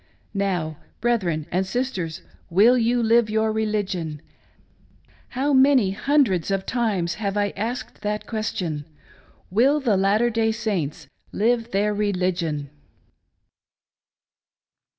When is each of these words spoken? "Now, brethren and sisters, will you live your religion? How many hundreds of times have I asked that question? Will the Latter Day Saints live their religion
"Now, 0.49 0.77
brethren 0.99 1.45
and 1.51 1.63
sisters, 1.63 2.23
will 2.49 2.75
you 2.75 3.03
live 3.03 3.29
your 3.29 3.51
religion? 3.51 4.19
How 5.27 5.53
many 5.53 5.91
hundreds 5.91 6.49
of 6.49 6.65
times 6.65 7.13
have 7.21 7.37
I 7.37 7.53
asked 7.55 8.01
that 8.01 8.25
question? 8.25 8.85
Will 9.51 9.79
the 9.79 9.97
Latter 9.97 10.31
Day 10.31 10.53
Saints 10.53 11.07
live 11.31 11.69
their 11.69 11.93
religion 11.93 12.71